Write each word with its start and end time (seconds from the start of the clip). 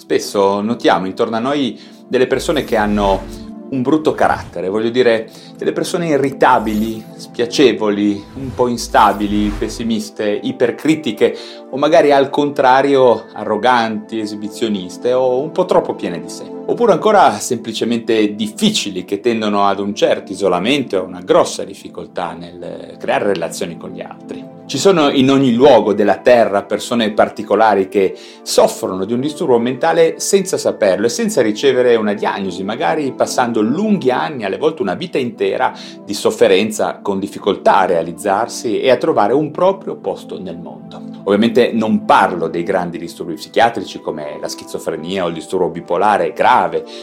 Spesso 0.00 0.62
notiamo 0.62 1.04
intorno 1.04 1.36
a 1.36 1.40
noi 1.40 1.78
delle 2.08 2.26
persone 2.26 2.64
che 2.64 2.74
hanno 2.74 3.20
un 3.68 3.82
brutto 3.82 4.14
carattere, 4.14 4.70
voglio 4.70 4.88
dire, 4.88 5.30
delle 5.58 5.72
persone 5.72 6.06
irritabili, 6.06 7.04
spiacevoli, 7.16 8.24
un 8.36 8.54
po' 8.54 8.68
instabili, 8.68 9.50
pessimiste, 9.50 10.40
ipercritiche 10.42 11.36
o 11.68 11.76
magari 11.76 12.12
al 12.12 12.30
contrario 12.30 13.26
arroganti, 13.34 14.18
esibizioniste 14.18 15.12
o 15.12 15.38
un 15.38 15.52
po' 15.52 15.66
troppo 15.66 15.94
piene 15.94 16.18
di 16.18 16.30
sé. 16.30 16.59
Oppure 16.70 16.92
ancora 16.92 17.32
semplicemente 17.40 18.36
difficili 18.36 19.04
che 19.04 19.18
tendono 19.18 19.66
ad 19.66 19.80
un 19.80 19.92
certo 19.92 20.30
isolamento 20.30 20.94
e 20.94 20.98
a 21.00 21.02
una 21.02 21.20
grossa 21.20 21.64
difficoltà 21.64 22.32
nel 22.32 22.96
creare 22.96 23.32
relazioni 23.32 23.76
con 23.76 23.90
gli 23.90 24.00
altri. 24.00 24.58
Ci 24.66 24.78
sono 24.78 25.10
in 25.10 25.32
ogni 25.32 25.52
luogo 25.52 25.92
della 25.94 26.18
terra 26.18 26.62
persone 26.62 27.10
particolari 27.10 27.88
che 27.88 28.16
soffrono 28.42 29.04
di 29.04 29.12
un 29.12 29.18
disturbo 29.18 29.58
mentale 29.58 30.20
senza 30.20 30.56
saperlo 30.56 31.06
e 31.06 31.08
senza 31.08 31.42
ricevere 31.42 31.96
una 31.96 32.14
diagnosi, 32.14 32.62
magari 32.62 33.12
passando 33.14 33.62
lunghi 33.62 34.12
anni, 34.12 34.44
alle 34.44 34.58
volte 34.58 34.82
una 34.82 34.94
vita 34.94 35.18
intera, 35.18 35.76
di 36.04 36.14
sofferenza 36.14 37.00
con 37.02 37.18
difficoltà 37.18 37.78
a 37.78 37.86
realizzarsi 37.86 38.80
e 38.80 38.90
a 38.90 38.96
trovare 38.96 39.32
un 39.32 39.50
proprio 39.50 39.96
posto 39.96 40.40
nel 40.40 40.58
mondo. 40.58 41.02
Ovviamente 41.24 41.72
non 41.72 42.04
parlo 42.04 42.46
dei 42.46 42.62
grandi 42.62 42.96
disturbi 42.96 43.34
psichiatrici 43.34 43.98
come 43.98 44.38
la 44.40 44.48
schizofrenia 44.48 45.24
o 45.24 45.28
il 45.28 45.34
disturbo 45.34 45.68
bipolare 45.68 46.32
grave 46.32 46.58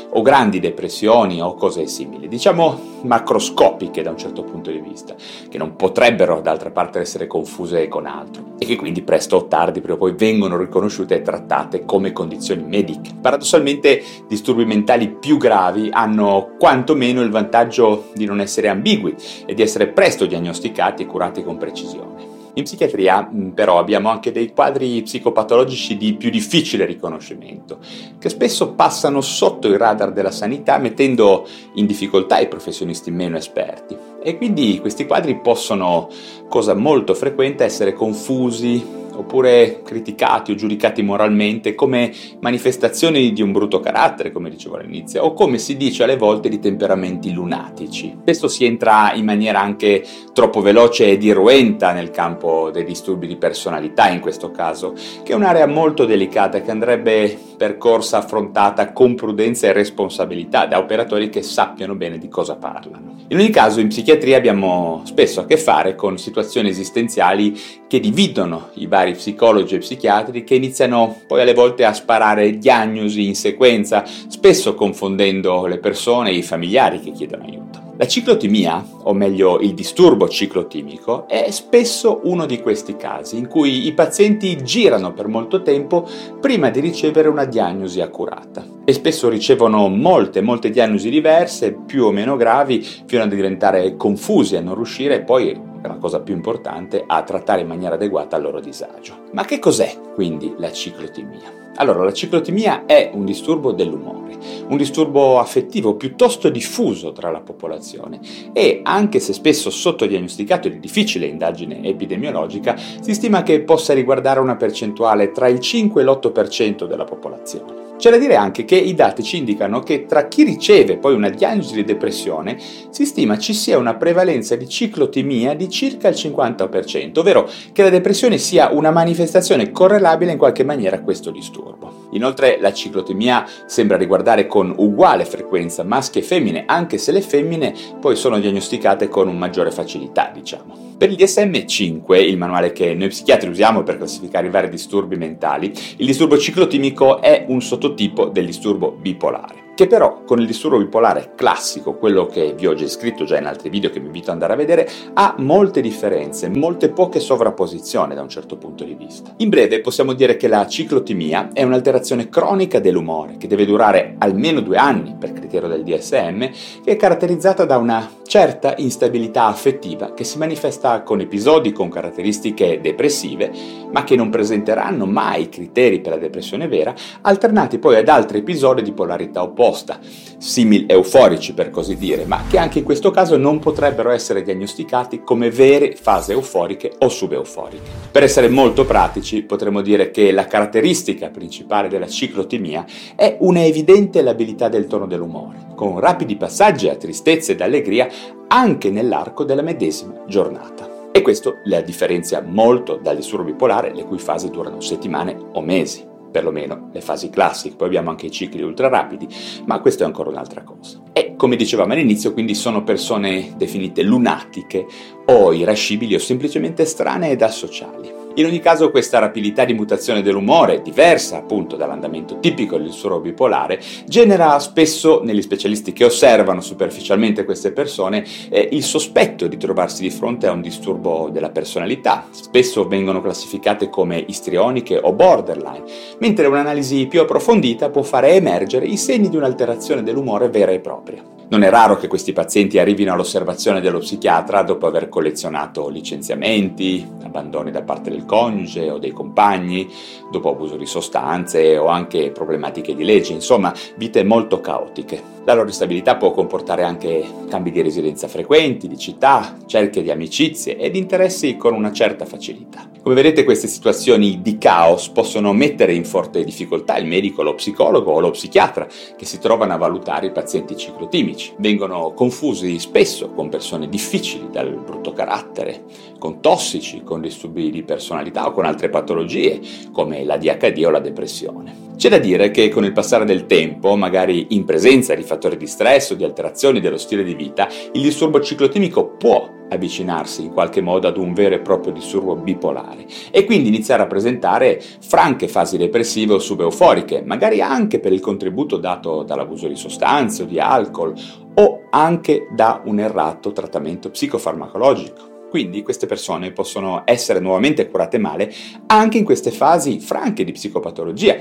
o 0.09 0.21
grandi 0.21 0.59
depressioni 0.59 1.41
o 1.41 1.55
cose 1.55 1.87
simili, 1.87 2.27
diciamo 2.27 2.95
macroscopiche 3.03 4.01
da 4.01 4.09
un 4.09 4.17
certo 4.17 4.43
punto 4.43 4.71
di 4.71 4.79
vista, 4.79 5.15
che 5.49 5.57
non 5.57 5.75
potrebbero 5.75 6.41
d'altra 6.41 6.71
parte 6.71 6.99
essere 6.99 7.27
confuse 7.27 7.87
con 7.87 8.05
altro 8.05 8.55
e 8.57 8.65
che 8.65 8.75
quindi 8.75 9.01
presto 9.01 9.37
o 9.37 9.47
tardi 9.47 9.79
prima 9.79 9.95
o 9.95 9.99
poi 9.99 10.13
vengono 10.13 10.57
riconosciute 10.57 11.15
e 11.15 11.21
trattate 11.21 11.85
come 11.85 12.11
condizioni 12.11 12.63
mediche. 12.63 13.11
Paradossalmente 13.19 14.03
disturbi 14.27 14.65
mentali 14.65 15.09
più 15.09 15.37
gravi 15.37 15.89
hanno 15.91 16.51
quantomeno 16.57 17.21
il 17.21 17.29
vantaggio 17.29 18.09
di 18.13 18.25
non 18.25 18.39
essere 18.39 18.67
ambigui 18.67 19.15
e 19.45 19.53
di 19.53 19.61
essere 19.61 19.87
presto 19.87 20.25
diagnosticati 20.25 21.03
e 21.03 21.05
curati 21.05 21.43
con 21.43 21.57
precisione. 21.57 22.36
In 22.57 22.63
psichiatria 22.63 23.29
mm, 23.31 23.49
però 23.49 23.77
abbiamo 23.77 24.09
anche 24.09 24.31
dei 24.31 24.51
quadri 24.51 25.03
psicopatologici 25.03 25.95
di 25.95 26.15
più 26.15 26.31
difficile 26.31 26.85
riconoscimento, 26.85 27.77
che 28.17 28.29
spesso 28.29 28.73
passano 28.73 29.21
sotto 29.21 29.67
il 29.67 29.77
radar 29.77 30.11
della 30.11 30.31
sanità 30.31 30.79
mettendo 30.79 31.47
in 31.75 31.85
difficoltà 31.85 32.39
i 32.39 32.47
professionisti 32.47 33.11
meno 33.11 33.37
esperti. 33.37 33.95
E 34.23 34.37
quindi 34.37 34.79
questi 34.79 35.05
quadri 35.05 35.39
possono, 35.39 36.09
cosa 36.49 36.73
molto 36.73 37.13
frequente, 37.13 37.63
essere 37.63 37.93
confusi, 37.93 38.83
oppure 39.17 39.81
criticati 39.83 40.51
o 40.51 40.55
giudicati 40.55 41.01
moralmente 41.01 41.75
come 41.75 42.13
manifestazioni 42.39 43.33
di 43.33 43.41
un 43.41 43.51
brutto 43.51 43.79
carattere, 43.79 44.31
come 44.31 44.49
dicevo 44.49 44.75
all'inizio, 44.75 45.23
o 45.23 45.33
come 45.33 45.57
si 45.57 45.75
dice 45.75 46.03
alle 46.03 46.17
volte 46.17 46.49
di 46.49 46.59
temperamenti 46.59 47.33
lunatici. 47.33 48.15
Spesso 48.21 48.47
si 48.47 48.65
entra 48.65 49.13
in 49.13 49.25
maniera 49.25 49.59
anche 49.59 50.05
troppo 50.33 50.61
veloce 50.61 51.09
ed 51.09 51.23
irruenta 51.23 51.91
nel 51.91 52.11
campo 52.11 52.69
dei 52.71 52.83
disturbi 52.83 53.27
di 53.27 53.37
personalità 53.37 54.09
in 54.09 54.19
questo 54.19 54.51
caso, 54.51 54.93
che 55.23 55.33
è 55.33 55.35
un'area 55.35 55.67
molto 55.67 56.05
delicata 56.05 56.61
che 56.61 56.71
andrebbe 56.71 57.37
percorsa, 57.57 58.17
affrontata 58.19 58.93
con 58.93 59.15
prudenza 59.15 59.67
e 59.67 59.73
responsabilità 59.73 60.67
da 60.67 60.77
operatori 60.77 61.29
che 61.29 61.41
sappiano 61.41 61.95
bene 61.95 62.17
di 62.17 62.29
cosa 62.29 62.55
parlano. 62.55 63.15
In 63.29 63.37
ogni 63.37 63.49
caso 63.49 63.79
in 63.81 63.87
psichiatria 63.87 64.37
abbiamo 64.37 65.01
spesso 65.03 65.41
a 65.41 65.45
che 65.45 65.57
fare 65.57 65.95
con 65.95 66.17
situazioni 66.17 66.69
esistenziali 66.69 67.59
che 67.87 67.99
dividono 67.99 68.69
i 68.75 68.87
vari 68.87 69.13
psicologi 69.13 69.75
e 69.75 69.79
psichiatri 69.79 70.43
che 70.43 70.55
iniziano 70.55 71.21
poi 71.25 71.41
alle 71.41 71.53
volte 71.53 71.85
a 71.85 71.93
sparare 71.93 72.57
diagnosi 72.57 73.25
in 73.25 73.35
sequenza, 73.35 74.03
spesso 74.05 74.75
confondendo 74.75 75.65
le 75.65 75.79
persone 75.79 76.29
e 76.29 76.35
i 76.35 76.43
familiari 76.43 76.99
che 76.99 77.11
chiedono 77.11 77.43
aiuto. 77.43 77.85
La 77.99 78.05
ciclotimia, 78.05 78.85
o 79.05 79.13
meglio 79.13 79.59
il 79.59 79.73
disturbo 79.73 80.29
ciclotimico, 80.29 81.27
è 81.27 81.49
spesso 81.49 82.19
uno 82.25 82.45
di 82.45 82.61
questi 82.61 82.95
casi 82.95 83.37
in 83.37 83.47
cui 83.47 83.87
i 83.87 83.93
pazienti 83.93 84.55
girano 84.63 85.13
per 85.13 85.27
molto 85.27 85.63
tempo 85.63 86.07
prima 86.39 86.69
di 86.69 86.79
ricevere 86.79 87.27
una 87.27 87.45
diagnosi 87.45 87.99
accurata 87.99 88.63
e 88.85 88.93
spesso 88.93 89.29
ricevono 89.29 89.87
molte, 89.87 90.41
molte 90.41 90.69
diagnosi 90.69 91.09
diverse, 91.09 91.73
più 91.73 92.05
o 92.05 92.11
meno 92.11 92.35
gravi, 92.35 92.87
fino 93.07 93.23
a 93.23 93.27
diventare 93.27 93.95
confusi, 93.95 94.55
a 94.55 94.61
non 94.61 94.75
riuscire 94.75 95.15
e 95.15 95.21
poi 95.21 95.59
è 95.81 95.87
la 95.87 95.97
cosa 95.97 96.21
più 96.21 96.33
importante, 96.33 97.03
a 97.05 97.23
trattare 97.23 97.61
in 97.61 97.67
maniera 97.67 97.95
adeguata 97.95 98.37
il 98.37 98.43
loro 98.43 98.59
disagio. 98.59 99.25
Ma 99.33 99.45
che 99.45 99.59
cos'è 99.59 99.95
quindi 100.13 100.53
la 100.57 100.71
ciclotimia? 100.71 101.65
Allora, 101.79 102.03
la 102.03 102.13
ciclotimia 102.13 102.85
è 102.85 103.11
un 103.13 103.23
disturbo 103.23 103.71
dell'umore, 103.71 104.35
un 104.67 104.77
disturbo 104.77 105.39
affettivo 105.39 105.95
piuttosto 105.95 106.49
diffuso 106.49 107.11
tra 107.11 107.29
la 107.29 107.41
popolazione 107.41 108.19
e, 108.51 108.79
anche 108.83 109.19
se 109.19 109.31
spesso 109.31 109.69
sottodiagnosticato 109.69 110.69
di 110.69 110.79
difficile 110.79 111.27
indagine 111.27 111.83
epidemiologica, 111.83 112.75
si 112.77 113.13
stima 113.13 113.43
che 113.43 113.61
possa 113.61 113.93
riguardare 113.93 114.39
una 114.39 114.55
percentuale 114.55 115.31
tra 115.31 115.47
il 115.47 115.59
5 115.59 116.01
e 116.01 116.03
l'8% 116.03 116.85
della 116.87 117.05
popolazione. 117.05 117.86
C'è 117.97 118.11
da 118.11 118.17
dire 118.17 118.35
anche 118.35 118.63
che 118.63 118.75
i 118.75 118.93
dati 118.93 119.23
ci 119.23 119.37
indicano 119.37 119.79
che 119.79 120.05
tra 120.05 120.27
chi 120.27 120.43
riceve 120.43 120.97
poi 120.97 121.15
una 121.15 121.29
diagnosi 121.29 121.73
di 121.73 121.83
depressione 121.83 122.55
si 122.91 123.05
stima 123.05 123.39
ci 123.39 123.55
sia 123.55 123.79
una 123.79 123.95
prevalenza 123.95 124.55
di 124.55 124.69
ciclotimia 124.69 125.55
di 125.55 125.67
circa 125.67 126.07
il 126.07 126.15
50%, 126.15 127.17
ovvero 127.17 127.49
che 127.73 127.81
la 127.81 127.89
depressione 127.89 128.37
sia 128.37 128.69
una 128.71 128.91
manifestazione 128.91 129.71
correlabile 129.71 130.33
in 130.33 130.37
qualche 130.37 130.63
maniera 130.63 130.97
a 130.97 131.01
questo 131.01 131.31
disturbo. 131.31 132.07
Inoltre 132.11 132.59
la 132.61 132.71
ciclotimia 132.71 133.45
sembra 133.65 133.97
riguardare 133.97 134.45
con 134.45 134.73
uguale 134.77 135.25
frequenza 135.25 135.83
maschi 135.83 136.19
e 136.19 136.23
femmine, 136.23 136.65
anche 136.67 136.99
se 136.99 137.11
le 137.11 137.21
femmine 137.21 137.73
poi 137.99 138.15
sono 138.15 138.39
diagnosticate 138.39 139.07
con 139.07 139.35
maggiore 139.35 139.71
facilità, 139.71 140.29
diciamo. 140.31 140.86
Per 140.97 141.11
il 141.11 141.15
DSM-5, 141.15 142.15
il 142.27 142.37
manuale 142.37 142.71
che 142.71 142.95
noi 142.95 143.09
psichiatri 143.09 143.49
usiamo 143.49 143.83
per 143.83 143.97
classificare 143.97 144.47
i 144.47 144.49
vari 144.49 144.67
disturbi 144.67 145.15
mentali, 145.15 145.71
il 145.97 146.05
disturbo 146.07 146.39
ciclotimico 146.39 147.21
è 147.21 147.45
un 147.49 147.61
sottotipo 147.61 148.25
del 148.29 148.47
disturbo 148.47 148.91
bipolare 148.91 149.65
che 149.77 149.85
però 149.85 150.23
con 150.23 150.39
il 150.39 150.47
disturbo 150.47 150.79
bipolare 150.79 151.33
classico, 151.35 151.97
quello 151.97 152.25
che 152.25 152.55
vi 152.57 152.65
ho 152.65 152.73
già 152.73 152.87
scritto 152.87 153.25
già 153.25 153.37
in 153.37 153.45
altri 153.45 153.69
video 153.69 153.91
che 153.91 153.99
vi 153.99 154.07
invito 154.07 154.31
ad 154.31 154.33
andare 154.33 154.53
a 154.53 154.55
vedere, 154.55 154.89
ha 155.13 155.35
molte 155.37 155.81
differenze, 155.81 156.49
molte 156.49 156.89
poche 156.89 157.19
sovrapposizioni 157.19 158.15
da 158.15 158.23
un 158.23 158.27
certo 158.27 158.57
punto 158.57 158.83
di 158.83 158.95
vista. 158.95 159.35
In 159.37 159.49
breve 159.49 159.81
possiamo 159.81 160.13
dire 160.13 160.35
che 160.35 160.47
la 160.47 160.65
ciclotimia 160.65 161.49
è 161.53 161.61
un'alterazione 161.61 162.27
cronica 162.27 162.79
dell'umore 162.79 163.37
che 163.37 163.45
deve 163.45 163.67
durare 163.67 164.15
almeno 164.17 164.61
due 164.61 164.77
anni 164.77 165.15
per 165.15 165.33
criterio 165.33 165.67
del 165.67 165.83
DSM, 165.83 166.39
che 166.83 166.93
è 166.93 166.95
caratterizzata 166.95 167.63
da 167.63 167.77
una 167.77 168.16
certa 168.27 168.75
instabilità 168.77 169.45
affettiva 169.45 170.13
che 170.13 170.23
si 170.23 170.37
manifesta 170.37 171.01
con 171.01 171.21
episodi 171.21 171.71
con 171.71 171.89
caratteristiche 171.89 172.79
depressive, 172.81 173.51
ma 173.91 174.03
che 174.03 174.15
non 174.15 174.29
presenteranno 174.29 175.05
mai 175.05 175.49
criteri 175.49 176.01
per 176.01 176.13
la 176.13 176.19
depressione 176.19 176.67
vera, 176.67 176.93
alternati 177.21 177.79
poi 177.79 177.95
ad 177.95 178.09
altri 178.09 178.39
episodi 178.39 178.81
di 178.81 178.91
polarità 178.91 179.41
opposta 179.41 179.99
simil 180.37 180.85
euforici 180.87 181.53
per 181.53 181.69
così 181.69 181.97
dire, 181.97 182.25
ma 182.25 182.43
che 182.47 182.57
anche 182.57 182.79
in 182.79 182.83
questo 182.83 183.11
caso 183.11 183.37
non 183.37 183.59
potrebbero 183.59 184.11
essere 184.11 184.43
diagnosticati 184.43 185.23
come 185.23 185.49
vere 185.49 185.95
fasi 185.95 186.33
euforiche 186.33 186.93
o 186.99 187.09
subeuforiche. 187.09 187.89
Per 188.11 188.23
essere 188.23 188.49
molto 188.49 188.85
pratici, 188.85 189.41
potremmo 189.43 189.81
dire 189.81 190.11
che 190.11 190.31
la 190.31 190.45
caratteristica 190.45 191.29
principale 191.29 191.87
della 191.87 192.07
ciclotimia 192.07 192.85
è 193.15 193.37
una 193.39 193.63
evidente 193.63 194.21
labilità 194.21 194.67
del 194.69 194.85
tono 194.87 195.07
dell'umore, 195.07 195.67
con 195.75 195.99
rapidi 195.99 196.35
passaggi 196.35 196.89
a 196.89 196.95
tristezza 196.95 197.53
ed 197.53 197.61
allegria 197.61 198.07
anche 198.47 198.89
nell'arco 198.89 199.43
della 199.43 199.61
medesima 199.61 200.23
giornata. 200.27 201.09
E 201.11 201.21
questo 201.21 201.55
la 201.65 201.81
differenzia 201.81 202.41
molto 202.41 202.95
dal 202.95 203.15
disturbo 203.15 203.45
bipolare, 203.45 203.93
le 203.93 204.05
cui 204.05 204.19
fasi 204.19 204.49
durano 204.49 204.79
settimane 204.81 205.35
o 205.53 205.61
mesi 205.61 206.15
perlomeno 206.29 206.89
le 206.93 207.01
fasi 207.01 207.29
classiche, 207.29 207.75
poi 207.75 207.87
abbiamo 207.87 208.09
anche 208.11 208.27
i 208.27 208.31
cicli 208.31 208.61
ultra 208.61 208.87
rapidi, 208.89 209.27
ma 209.65 209.79
questo 209.79 210.03
è 210.03 210.05
ancora 210.05 210.29
un'altra 210.29 210.61
cosa. 210.61 211.01
E 211.13 211.33
come 211.35 211.55
dicevamo 211.55 211.93
all'inizio, 211.93 212.33
quindi 212.33 212.53
sono 212.53 212.83
persone 212.83 213.53
definite 213.57 214.03
lunatiche 214.03 214.85
o 215.25 215.53
irascibili 215.53 216.13
o 216.13 216.19
semplicemente 216.19 216.85
strane 216.85 217.31
ed 217.31 217.41
asociali. 217.41 218.16
In 218.37 218.45
ogni 218.45 218.59
caso 218.59 218.91
questa 218.91 219.17
rapidità 219.17 219.65
di 219.65 219.73
mutazione 219.73 220.21
dell'umore, 220.21 220.83
diversa 220.83 221.37
appunto 221.37 221.75
dall'andamento 221.75 222.37
tipico 222.37 222.77
del 222.77 222.85
disturbo 222.85 223.19
bipolare, 223.19 223.81
genera 224.05 224.59
spesso 224.59 225.21
negli 225.23 225.41
specialisti 225.41 225.91
che 225.91 226.05
osservano 226.05 226.61
superficialmente 226.61 227.45
queste 227.45 227.71
persone 227.71 228.23
eh, 228.49 228.69
il 228.73 228.83
sospetto 228.83 229.47
di 229.47 229.57
trovarsi 229.57 230.03
di 230.03 230.11
fronte 230.11 230.45
a 230.45 230.51
un 230.51 230.61
disturbo 230.61 231.29
della 231.31 231.49
personalità. 231.49 232.27
Spesso 232.29 232.87
vengono 232.87 233.23
classificate 233.23 233.89
come 233.89 234.23
istrioniche 234.27 234.99
o 235.01 235.13
borderline, 235.13 235.85
mentre 236.19 236.45
un'analisi 236.45 237.07
più 237.07 237.21
approfondita 237.21 237.89
può 237.89 238.03
fare 238.03 238.33
emergere 238.33 238.85
i 238.85 238.97
segni 238.97 239.29
di 239.29 239.37
un'alterazione 239.37 240.03
dell'umore 240.03 240.47
vera 240.49 240.71
e 240.71 240.79
propria. 240.79 241.36
Non 241.49 241.63
è 241.63 241.69
raro 241.69 241.95
che 241.95 242.07
questi 242.07 242.33
pazienti 242.33 242.77
arrivino 242.77 243.13
all'osservazione 243.13 243.79
dello 243.79 243.99
psichiatra 243.99 244.63
dopo 244.63 244.85
aver 244.85 245.07
collezionato 245.07 245.87
licenziamenti, 245.87 247.07
abbandoni 247.23 247.71
da 247.71 247.83
parte 247.83 248.09
del 248.09 248.25
coniuge 248.25 248.89
o 248.89 248.97
dei 248.97 249.11
compagni, 249.11 249.87
dopo 250.29 250.49
abuso 250.49 250.75
di 250.75 250.85
sostanze 250.85 251.77
o 251.77 251.87
anche 251.87 252.31
problematiche 252.31 252.93
di 252.93 253.05
legge, 253.05 253.31
insomma 253.31 253.73
vite 253.95 254.25
molto 254.25 254.59
caotiche. 254.59 255.36
La 255.47 255.53
loro 255.53 255.67
instabilità 255.67 256.17
può 256.17 256.31
comportare 256.31 256.83
anche 256.83 257.25
cambi 257.47 257.71
di 257.71 257.81
residenza 257.81 258.27
frequenti, 258.27 258.89
di 258.89 258.97
città, 258.97 259.55
cerche 259.65 260.03
di 260.03 260.11
amicizie 260.11 260.75
ed 260.75 260.97
interessi 260.97 261.55
con 261.55 261.73
una 261.73 261.93
certa 261.93 262.25
facilità. 262.25 262.89
Come 263.01 263.15
vedete 263.15 263.45
queste 263.45 263.67
situazioni 263.67 264.41
di 264.41 264.57
caos 264.57 265.07
possono 265.07 265.53
mettere 265.53 265.93
in 265.93 266.03
forte 266.03 266.43
difficoltà 266.43 266.97
il 266.97 267.07
medico, 267.07 267.43
lo 267.43 267.55
psicologo 267.55 268.11
o 268.11 268.19
lo 268.19 268.31
psichiatra 268.31 268.89
che 269.15 269.23
si 269.23 269.39
trovano 269.39 269.71
a 269.71 269.77
valutare 269.77 270.25
i 270.25 270.31
pazienti 270.33 270.75
ciclotimici. 270.75 271.53
Vengono 271.59 272.11
confusi 272.11 272.77
spesso 272.77 273.29
con 273.29 273.47
persone 273.47 273.87
difficili 273.87 274.49
dal 274.51 274.75
brutto 274.75 275.13
carattere, 275.13 275.85
con 276.19 276.41
tossici, 276.41 277.03
con 277.05 277.21
disturbi 277.21 277.69
di 277.69 277.83
personalità 277.83 278.47
o 278.47 278.51
con 278.51 278.65
altre 278.65 278.89
patologie 278.89 279.61
come 279.93 280.25
la 280.25 280.35
DHD 280.35 280.83
o 280.83 280.89
la 280.89 280.99
depressione. 280.99 281.86
C'è 281.97 282.09
da 282.09 282.19
dire 282.19 282.51
che 282.51 282.69
con 282.69 282.85
il 282.85 282.91
passare 282.91 283.25
del 283.25 283.47
tempo, 283.47 283.95
magari 283.95 284.49
in 284.51 284.65
presenza 284.65 285.15
di 285.15 285.23
fattori 285.23 285.57
di 285.57 285.65
stress 285.65 286.11
o 286.11 286.13
di 286.13 286.23
alterazioni 286.23 286.79
dello 286.79 286.97
stile 286.97 287.23
di 287.23 287.33
vita, 287.33 287.67
il 287.93 288.03
disturbo 288.03 288.39
ciclotimico 288.39 289.15
può 289.17 289.51
avvicinarsi 289.67 290.43
in 290.43 290.53
qualche 290.53 290.79
modo 290.79 291.07
ad 291.07 291.17
un 291.17 291.33
vero 291.33 291.55
e 291.55 291.59
proprio 291.59 291.91
disturbo 291.91 292.35
bipolare 292.35 293.07
e 293.31 293.45
quindi 293.45 293.69
iniziare 293.69 294.03
a 294.03 294.07
presentare 294.07 294.79
franche 295.01 295.47
fasi 295.47 295.77
depressive 295.77 296.35
o 296.35 296.39
subeuforiche, 296.39 297.23
magari 297.25 297.61
anche 297.61 297.99
per 297.99 298.13
il 298.13 298.19
contributo 298.19 298.77
dato 298.77 299.23
dall'abuso 299.23 299.67
di 299.67 299.75
sostanze 299.75 300.43
o 300.43 300.45
di 300.45 300.59
alcol 300.59 301.15
o 301.55 301.87
anche 301.89 302.47
da 302.51 302.79
un 302.85 302.99
errato 302.99 303.51
trattamento 303.51 304.11
psicofarmacologico. 304.11 305.27
Quindi 305.49 305.81
queste 305.81 306.07
persone 306.07 306.51
possono 306.51 307.03
essere 307.05 307.39
nuovamente 307.39 307.89
curate 307.89 308.17
male 308.17 308.53
anche 308.87 309.17
in 309.17 309.23
queste 309.23 309.49
fasi 309.49 309.99
franche 309.99 310.43
di 310.43 310.51
psicopatologia. 310.51 311.37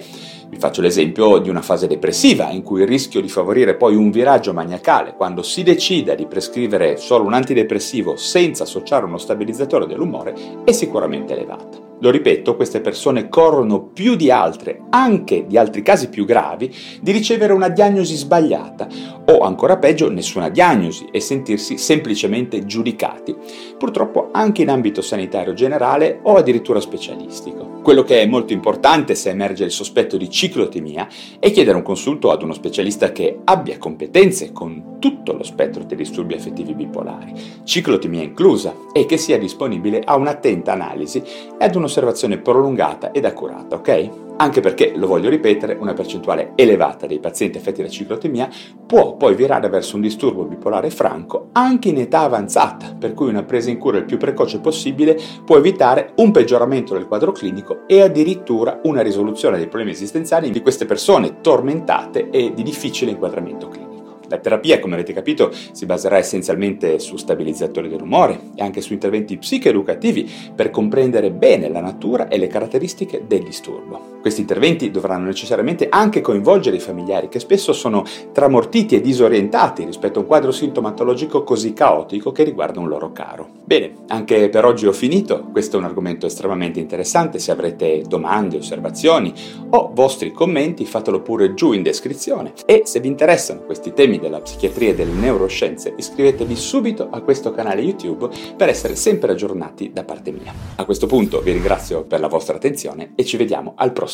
Vi 0.49 0.59
faccio 0.59 0.81
l'esempio 0.81 1.39
di 1.39 1.49
una 1.49 1.63
fase 1.63 1.87
depressiva 1.87 2.51
in 2.51 2.63
cui 2.63 2.81
il 2.81 2.87
rischio 2.87 3.21
di 3.21 3.29
favorire 3.29 3.75
poi 3.75 3.97
un 3.97 4.11
viraggio 4.11 4.53
maniacale 4.53 5.15
quando 5.15 5.43
si 5.43 5.63
decida 5.63 6.15
di 6.15 6.27
prescrivere 6.27 6.97
solo 6.97 7.25
un 7.25 7.35
antidepressivo 7.35 8.17
senza 8.17 8.63
associare 8.63 9.05
uno 9.05 9.19
stabilizzatore 9.19 9.87
dell'umore 9.87 10.35
è 10.65 10.73
sicuramente 10.73 11.33
elevato. 11.33 11.86
Lo 12.01 12.11
ripeto, 12.11 12.57
queste 12.57 12.81
persone 12.81 13.29
corrono 13.31 13.83
più 13.83 14.17
di 14.17 14.31
altre, 14.31 14.83
anche 14.91 15.47
di 15.47 15.57
altri 15.57 15.81
casi 15.81 16.09
più 16.11 16.27
gravi, 16.27 16.71
di 17.01 17.11
ricevere 17.11 17.55
una 17.55 17.69
diagnosi 17.69 18.17
sbagliata 18.17 18.87
o 19.25 19.39
ancora 19.39 19.79
peggio 19.79 20.11
nessuna 20.11 20.51
diagnosi 20.51 21.07
e 21.11 21.21
sentirsi 21.21 21.79
semplicemente 21.79 22.67
giudicati, 22.67 23.35
purtroppo 23.79 24.29
anche 24.33 24.63
in 24.63 24.69
ambito 24.69 25.01
sanitario 25.01 25.55
generale 25.55 26.21
o 26.23 26.35
addirittura 26.35 26.81
specialistico. 26.81 27.81
Quello 27.83 28.03
che 28.03 28.21
è 28.21 28.27
molto 28.27 28.53
importante 28.53 29.15
se 29.15 29.31
emerge 29.31 29.65
il 29.65 29.71
sospetto 29.71 30.17
di 30.17 30.29
ciclotimia 30.29 31.09
è 31.39 31.51
chiedere 31.51 31.77
un 31.77 31.83
consulto 31.83 32.31
ad 32.31 32.43
uno 32.43 32.53
specialista 32.53 33.13
che 33.13 33.39
abbia 33.45 33.79
competenze 33.79 34.53
con 34.53 34.97
tutto 34.99 35.33
lo 35.33 35.45
spettro 35.45 35.85
dei 35.85 35.97
disturbi 35.97 36.35
affettivi 36.35 36.75
bipolari, 36.75 37.33
ciclotimia 37.65 38.23
inclusa, 38.23 38.75
e 38.93 39.07
che 39.07 39.17
sia 39.17 39.39
disponibile 39.39 40.03
a 40.05 40.17
un'attenta 40.17 40.73
analisi 40.73 41.23
e 41.59 41.65
ad 41.65 41.77
un'osservazione 41.87 42.39
prolungata 42.39 43.13
ed 43.13 43.25
accurata, 43.25 43.77
ok? 43.77 44.11
Anche 44.39 44.61
perché, 44.61 44.93
lo 44.95 45.07
voglio 45.07 45.31
ripetere, 45.31 45.79
una 45.81 45.95
percentuale 45.95 46.53
elevata 46.57 47.07
dei 47.07 47.21
pazienti 47.21 47.57
affetti 47.57 47.81
da 47.81 47.89
ciclotimia 47.89 48.51
può 48.87 49.17
poi 49.17 49.35
virare 49.35 49.71
verso 49.71 49.97
un 49.97 50.03
disturbo 50.03 50.45
bipolare 50.45 50.91
franco 50.91 51.49
anche 51.53 51.89
in 51.89 51.99
età 51.99 52.21
avanzata, 52.21 52.95
per 52.99 53.15
cui 53.15 53.31
una 53.31 53.45
presa 53.45 53.71
in 53.71 53.79
cura 53.79 53.97
il 53.97 54.05
più 54.05 54.19
precoce 54.19 54.61
possibile 54.61 55.19
può 55.45 55.57
evitare 55.57 56.13
un 56.17 56.33
peggioramento 56.33 56.93
del 56.93 57.07
quadro 57.07 57.33
clinico 57.33 57.87
e 57.87 58.03
addirittura 58.03 58.81
una 58.83 59.01
risoluzione 59.01 59.57
dei 59.57 59.69
problemi 59.69 59.93
esistenziali 59.93 60.51
di 60.51 60.61
queste 60.61 60.85
persone 60.85 61.41
tormentate 61.41 62.29
e 62.29 62.53
di 62.53 62.63
difficile 62.63 63.13
inquadramento 63.13 63.69
clinico. 63.69 63.86
La 64.29 64.39
terapia, 64.39 64.79
come 64.79 64.95
avete 64.95 65.13
capito, 65.13 65.53
si 65.73 65.87
baserà 65.87 66.17
essenzialmente 66.17 66.99
su 66.99 67.17
stabilizzatori 67.17 67.89
dell'umore 67.89 68.39
e 68.55 68.63
anche 68.63 68.81
su 68.81 68.93
interventi 68.93 69.39
psicoeducativi 69.39 70.31
per 70.55 70.71
comprendere 70.71 71.31
bene 71.31 71.69
la 71.69 71.81
natura 71.81 72.29
e 72.29 72.39
le 72.39 72.47
caratteristiche 72.47 73.25
del 73.27 73.43
disturbo. 73.43 74.16
Questi 74.27 74.43
interventi 74.43 74.91
dovranno 74.91 75.27
necessariamente 75.27 75.87
anche 75.89 76.21
coinvolgere 76.21 76.75
i 76.75 76.81
familiari 76.81 77.29
che 77.29 77.39
spesso 77.39 77.73
sono 77.73 78.03
tramortiti 78.33 78.97
e 78.97 79.01
disorientati 79.01 79.85
rispetto 79.85 80.19
a 80.19 80.23
un 80.23 80.27
quadro 80.27 80.51
sintomatologico 80.51 81.45
così 81.45 81.73
caotico 81.73 82.33
che 82.33 82.43
riguarda 82.43 82.81
un 82.81 82.89
loro 82.89 83.13
caro. 83.13 83.51
Bene, 83.65 83.93
anche 84.09 84.49
per 84.49 84.65
oggi 84.65 84.89
ho 84.89 84.93
finito, 84.93 85.45
questo 85.53 85.77
è 85.77 85.79
un 85.79 85.85
argomento 85.85 86.27
estremamente 86.27 86.81
interessante, 86.81 87.39
se 87.39 87.53
avrete 87.53 88.03
domande, 88.05 88.57
osservazioni 88.57 89.33
o 89.71 89.93
vostri 89.95 90.33
commenti 90.33 90.87
fatelo 90.87 91.23
pure 91.23 91.55
giù 91.55 91.73
in 91.73 91.85
descrizione 91.85 92.53
e 92.65 92.83
se 92.85 92.99
vi 92.99 93.07
interessano 93.07 93.61
questi 93.61 93.93
temi 93.93 94.19
della 94.19 94.41
psichiatria 94.41 94.91
e 94.91 94.95
delle 94.97 95.13
neuroscienze, 95.13 95.95
iscrivetevi 95.97 96.57
subito 96.57 97.07
a 97.13 97.21
questo 97.21 97.53
canale 97.53 97.81
YouTube 97.81 98.29
per 98.57 98.71
essere 98.71 98.97
sempre 98.97 99.31
aggiornati 99.31 99.93
da 99.93 100.03
parte 100.03 100.33
mia. 100.33 100.53
A 100.75 100.85
questo 100.85 101.07
punto 101.07 101.41
vi 101.43 101.53
ringrazio 101.53 102.03
per 102.03 102.19
la 102.19 102.29
vostra 102.29 102.57
attenzione 102.57 103.13
e 103.15 103.25
ci 103.25 103.37
vediamo 103.37 103.75
al 103.77 103.93